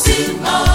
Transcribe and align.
aproximar. 0.00 0.69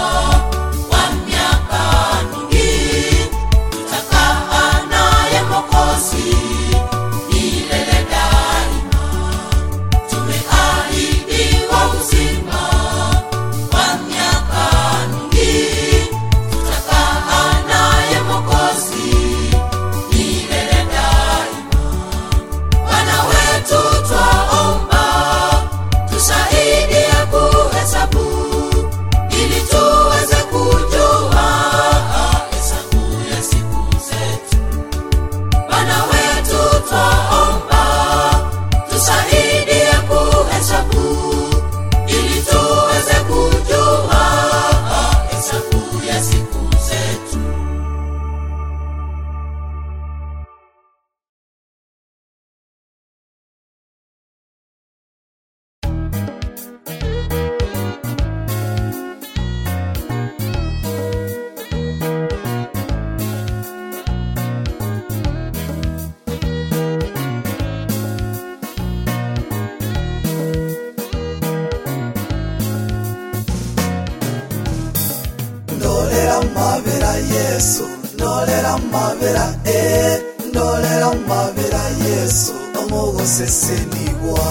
Yesu. 77.56 77.84
Ndolera 78.14 78.78
mabera 78.92 79.46
e 79.64 79.70
eh, 79.70 80.22
ndolera 80.48 81.10
mabera 81.28 81.82
yesu. 82.06 82.52
Omugosesenibwa 82.80 84.46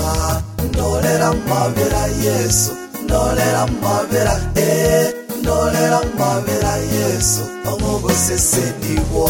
ndolera 0.70 1.34
mabera 1.50 2.04
yesu. 2.26 2.72
Ndolera 3.04 3.68
mabera 3.82 4.36
e 4.56 4.62
eh, 4.62 5.14
ndolera 5.40 6.00
mabera 6.20 6.74
yesu. 6.96 7.42
Omugosesenibwa 7.72 9.30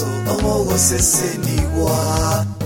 yesu 0.00 0.06
omugusisiniwa 0.32 1.98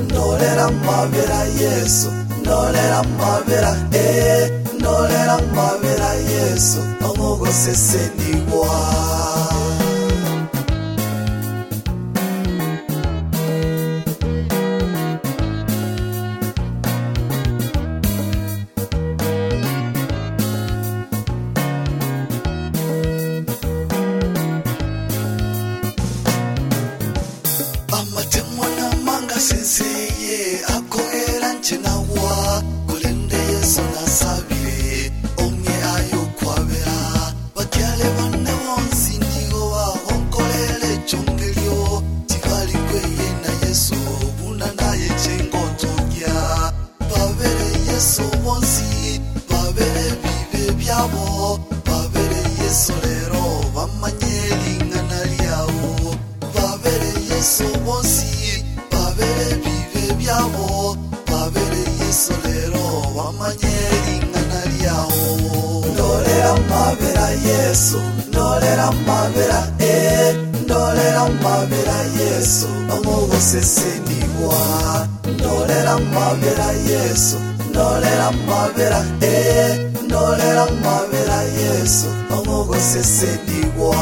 ndolera 0.04 0.68
mumabera 0.70 1.40
yesu 1.60 2.08
ndolera 2.40 3.02
mumabera 3.02 3.76
ee 3.92 4.42
eh, 4.42 4.50
ndolera 4.78 5.38
mumabera 5.38 6.10
yesu 6.14 6.78
omugusisiniwa 7.08 8.74
yesu 57.44 57.64
munsi 57.84 58.64
babereye 58.92 59.76
ibyabo 60.08 60.96
babereye 61.30 61.92
yesu 62.00 62.32
rero 62.44 62.84
wamanye 63.16 63.76
ingana 64.14 64.60
ryawo 64.72 65.22
ndorera 65.92 66.50
amabera 66.56 67.26
yesu. 67.48 67.98
Ndorera 68.28 68.84
amabera 68.94 69.60
eee 69.80 70.32
ndorera 70.64 71.20
amabera 71.28 71.98
yesu 72.20 72.66
amugusesenigwa 72.94 74.58
ndorera 75.36 75.92
amabera 76.00 76.68
yesu 76.90 77.36
ndorera 77.70 78.24
amabera 78.32 79.00
eee 79.22 79.68
ndorera 80.06 80.62
amabera 80.72 81.38
yesu. 81.60 82.06
Amugusesenigwa 82.36 83.96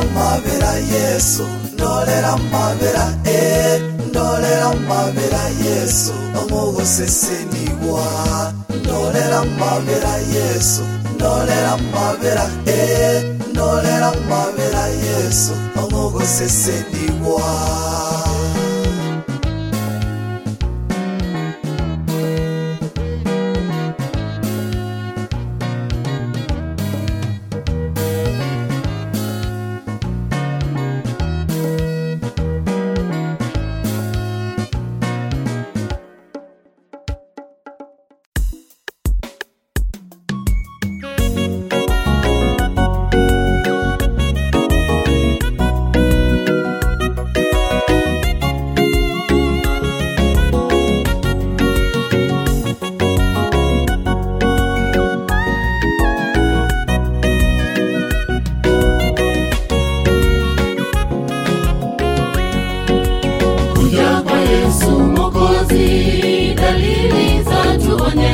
amabera 0.00 0.72
yesu 0.92 1.44
ndolera 1.74 2.28
amabera 2.38 3.04
e 3.24 3.30
eh, 3.30 3.82
ndolera 4.08 4.66
amabera 4.76 5.42
yesu 5.64 6.12
omugusesenibwa 6.40 8.04
ndolera 8.80 9.38
amabera 9.46 10.14
yesu 10.34 10.82
ndolera 11.14 11.70
amabera 11.78 12.44
e 12.66 12.70
eh, 12.70 13.24
ndolera 13.50 14.08
amabera 14.12 14.84
yesu 15.04 15.52
omugusesenibwa 15.82 17.48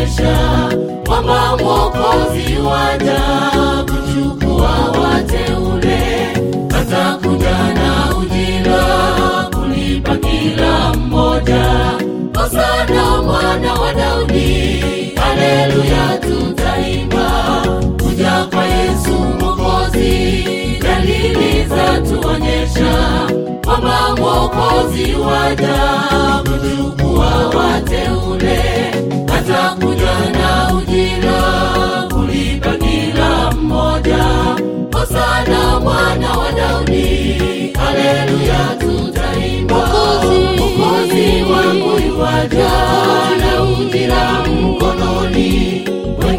tuonyesha 0.06 0.68
kwamba 1.06 1.56
Mwokozi 1.56 2.56
waja 2.56 3.20
kuchukua 3.82 4.70
wateule, 5.02 6.28
atakuja 6.80 7.74
na 7.74 8.16
ujira 8.16 8.84
kulipa 9.54 10.16
kila 10.16 10.94
mmoja. 10.94 11.64
Hosana 12.38 13.22
mwana 13.22 13.72
wa 13.74 13.94
Daudi, 13.94 14.82
haleluya 15.16 16.18
tutaimba. 16.20 17.62
Kuja 18.02 18.46
kwa 18.54 18.64
Yesu 18.66 19.12
Mwokozi, 19.12 20.44
dalili 20.82 21.64
za 21.64 22.00
tuonyesha 22.00 23.26
kwamba 23.64 24.16
mwokozi 24.16 25.14
kuchukua 25.14 25.75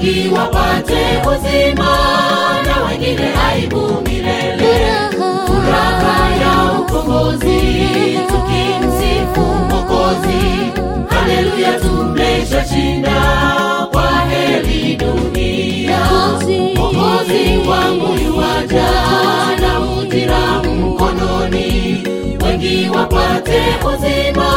wengi 0.08 0.30
wapate 0.30 0.98
uzima 1.28 1.98
na 2.66 2.84
wengine 2.86 3.30
aibu 3.50 4.02
milele. 4.06 4.68
Furaha 5.48 6.36
ya 6.42 6.80
ukombozi, 6.80 7.60
tukimsifu 8.28 9.42
Mwokozi, 9.70 10.72
haleluya, 11.10 11.80
tumeshashinda. 11.80 13.22
Kwa 13.92 14.12
heri 14.30 14.96
dunia, 14.96 16.00
Mwokozi 16.76 17.70
wangu 17.70 18.20
yuwaja 18.26 18.92
na 19.62 19.80
ujira 20.02 20.64
mkononi, 20.64 22.04
wengi 22.46 22.90
wapate 22.96 23.62
uzima 23.86 24.54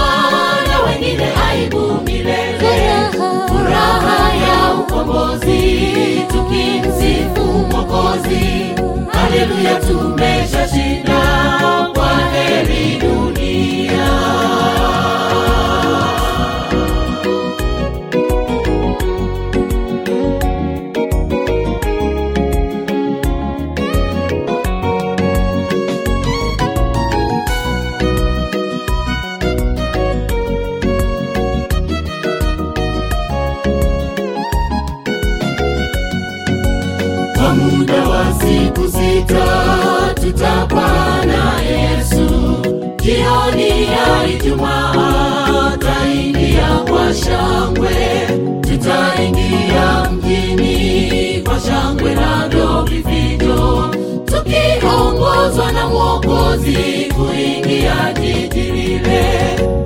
na 55.81 55.89
Mwokozi 55.89 57.09
kuingia 57.17 58.13
jiji 58.21 58.61
lile. 58.61 59.25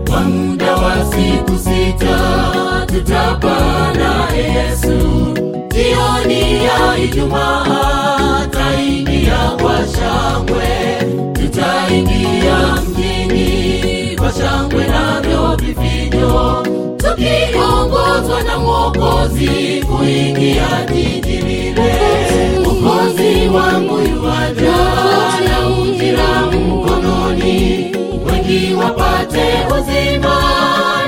Kwa 0.08 0.20
muda 0.20 0.76
wa 0.76 0.94
siku 1.04 1.58
sita 1.58 2.18
tutapaa 2.86 3.92
na 3.94 4.36
Yesu 4.36 4.98
jioni 5.72 6.64
ya 6.64 6.98
Ijumaa 7.04 8.46
taingia 8.50 9.38
kwa 9.62 9.76
shangwe, 9.76 10.96
tutaingia 11.32 12.58
mjini 12.88 14.16
kwa 14.16 14.32
shangwe 14.32 14.86
navyo 14.88 15.56
vifijo, 15.56 16.62
tukiongozwa 16.96 18.42
na 18.42 18.58
Mwokozi 18.58 19.84
kuingia 19.86 20.68
jiji 20.94 21.36
lile. 21.36 21.94
Mwokozi 22.64 23.48
wangu 23.48 23.98
yuwaja 23.98 24.74
wengi 28.54 28.74
wapate 28.74 29.44
uzima 29.78 30.40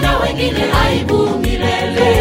na 0.03 0.19
wengine 0.19 0.65
aibu 0.87 1.29
milele. 1.41 2.17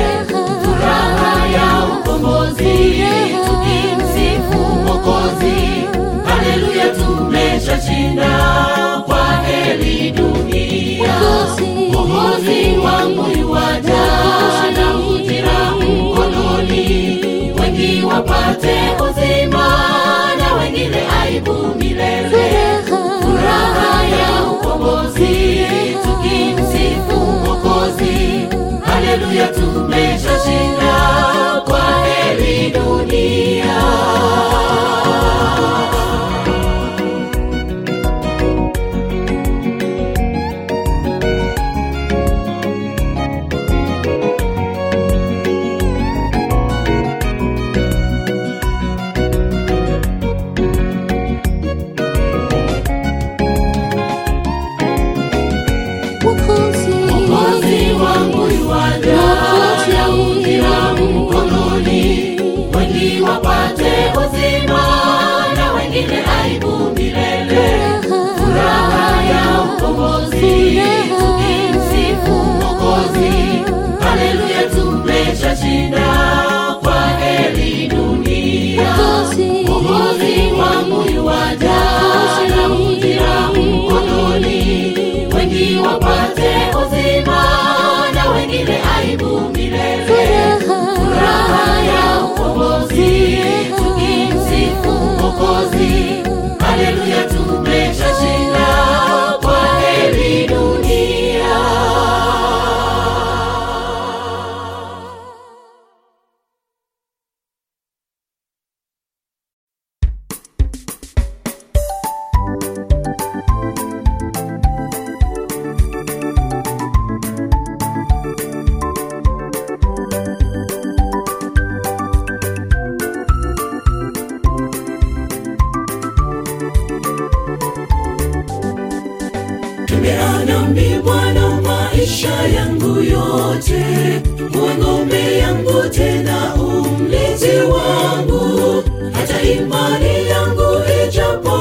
Furaha 0.63 1.48
ya 1.48 1.86
ukombozi, 2.00 3.03
tukimsifu 3.46 4.58
Mwokozi, 4.86 5.88
haleluya, 6.25 6.89
tumeshashinda. 6.89 8.29
Kwa 9.05 9.38
heri 9.38 10.12
dunia, 10.12 11.13
Mwokozi 11.91 12.77
wangu 12.86 13.25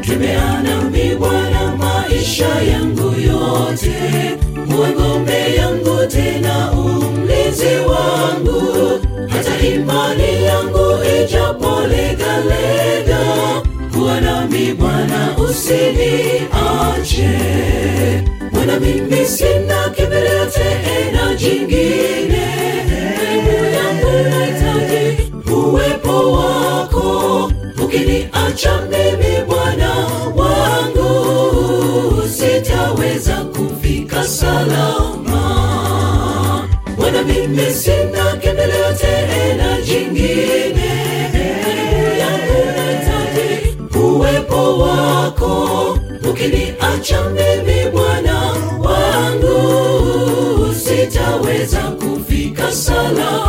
Tumeanami 0.01 1.15
Bwana 1.19 1.77
maisha 1.77 2.49
yangu 2.73 3.15
yote, 3.21 3.95
uwe 4.79 4.89
ngombe 4.91 5.55
yangu 5.57 6.07
tena 6.09 6.73
umlizi 6.73 7.77
wangu 7.89 8.63
hata 9.29 9.67
imani 9.67 10.45
yangu 10.45 11.05
ijapolegalega 11.25 13.19
nami 14.21 14.73
Bwana 14.75 15.37
usiniache. 15.39 17.31
Bwana 18.53 18.81
mimi 18.81 19.25
sina 19.27 19.76
Ukiniacha 28.57 28.81
mimi 28.91 29.45
Bwana 29.47 29.91
wangu, 30.37 32.23
sitaweza 32.29 33.35
kufika 33.45 34.25
salama. 34.25 35.43
Bwana 36.97 37.23
mimi 37.23 37.71
sina 37.75 38.37
kimbilio 38.41 38.93
tena 39.01 39.81
jingine, 39.81 40.91
elimu 43.35 44.17
uwepo 44.17 44.79
wako. 44.79 45.99
Ukiniacha 46.31 47.25
mimi 47.31 47.91
Bwana 47.93 48.41
wangu, 48.79 50.75
sitaweza 50.75 51.79
kufika 51.79 52.73
salama. 52.73 53.46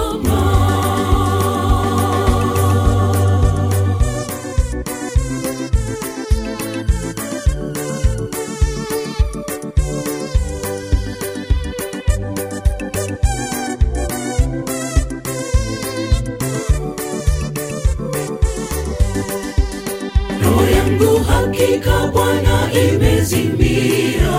Yangu 20.87 21.19
hakika 21.23 22.07
Bwana 22.13 22.69
imezimia 22.73 24.31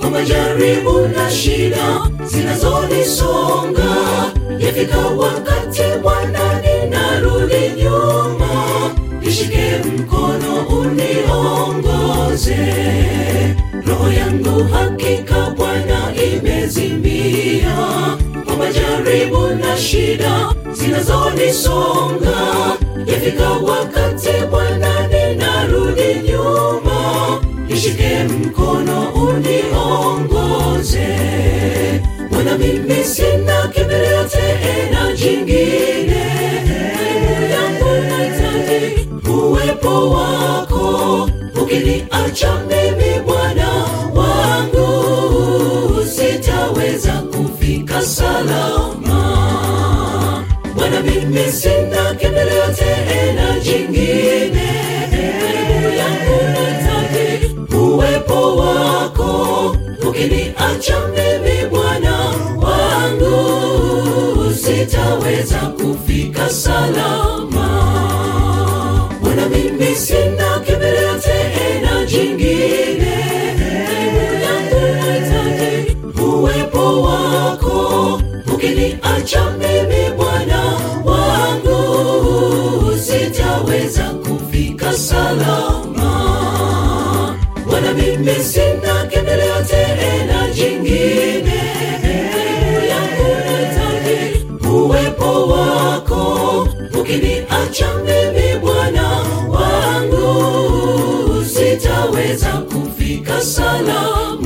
kwa 0.00 0.10
majaribu 0.10 0.98
na 1.16 1.30
shida 1.30 2.00
zinazonisonga. 2.24 3.94
Yafika 4.58 4.98
wakati 4.98 5.82
Bwana 6.02 6.60
ninarudi 6.60 7.82
nyuma, 7.82 8.90
nishike 9.22 9.78
mkono 9.96 10.66
uniongoze. 10.80 12.56
Roho 13.86 14.12
yangu 14.12 14.64
hakika 14.72 15.50
Bwana 15.50 16.12
imezimia 16.32 17.76
kwa 18.44 18.56
majaribu 18.56 19.46
na 19.48 19.76
shida 19.78 20.54
zinazonisonga. 20.72 22.36
Yafika 23.06 23.50
wakati 23.50 24.03
kimbilio 51.92 52.66
tena 52.78 53.60
jingine, 53.62 54.68
elimu 55.12 55.88
yangu 55.96 56.38
nataki 56.54 57.76
uwepo 57.76 58.56
wako. 58.56 59.76
Ukiniacha 60.08 61.00
mimi 61.08 61.68
Bwana 61.70 62.18
wangu, 62.62 63.34
sitaweza 64.54 65.56
kufika 65.58 66.50
salama. 66.50 67.68
Bwana 69.22 69.46
mimi 69.48 69.96
sina 69.96 70.60
kimbilio 70.66 71.14
tena 71.18 72.04
jingine, 72.06 73.14
elimu 73.90 74.42
yangu 74.44 74.82
nataki 74.96 75.96
uwepo 76.22 77.02
wako. 77.02 78.20
Ukiniacha 78.54 79.50
mimi 79.50 79.63
sitaweza 83.94 84.10
kufika 84.14 84.92
salama. 84.92 86.10
Bwana 87.66 87.92
mimi 87.92 88.34
sina 88.44 89.06
kimbilio 89.10 89.62
tena 89.68 90.48
jingine, 90.54 91.62
yangu 92.88 94.76
uwepo 94.84 95.46
wako. 95.48 96.68
Ukiniacha 97.00 97.94
mimi 97.94 98.58
Bwana 98.60 99.08
wangu, 99.48 101.44
sitaweza 101.44 102.52
kufika 102.52 103.40
salama. 103.40 104.43